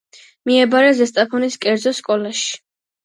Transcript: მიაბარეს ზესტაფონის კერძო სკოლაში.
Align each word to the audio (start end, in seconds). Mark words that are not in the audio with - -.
მიაბარეს 0.49 0.97
ზესტაფონის 1.01 1.59
კერძო 1.67 1.93
სკოლაში. 2.01 2.49